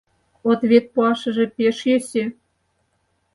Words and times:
Ответ 0.51 0.85
пуашыже 0.93 1.45
пеш 1.55 1.77
йӧсӧ. 1.89 2.23